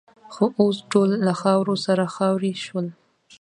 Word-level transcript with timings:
خو 0.33 0.45
اوس 0.61 0.77
ټول 0.91 1.09
له 1.25 1.33
خاورو 1.41 1.73
سره 1.85 2.03
خاوروې 2.15 2.53
شول. 2.65 2.87